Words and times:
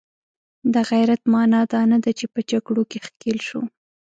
د 0.73 0.75
غیرت 0.89 1.21
معنا 1.33 1.61
دا 1.73 1.81
نه 1.91 1.97
ده 2.03 2.11
چې 2.19 2.25
په 2.33 2.39
جګړو 2.51 2.83
کې 2.91 2.99
ښکیل 3.05 3.39
شو. 3.47 3.61